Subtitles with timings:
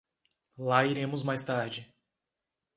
[0.57, 1.93] lá iremos mais tarde